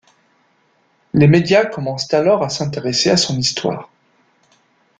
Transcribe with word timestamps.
Les 1.13 1.27
médias 1.27 1.63
commencent 1.63 2.11
alors 2.11 2.41
à 2.43 2.49
s'intéresser 2.49 3.11
à 3.11 3.17
son 3.17 3.37
histoire. 3.37 3.91